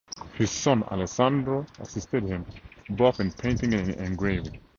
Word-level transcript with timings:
His 0.33 0.49
son 0.49 0.81
Alessandro 0.85 1.63
assisted 1.77 2.23
him 2.23 2.43
both 2.89 3.19
in 3.19 3.31
painting 3.31 3.75
and 3.75 3.89
in 3.89 4.03
engraving. 4.03 4.59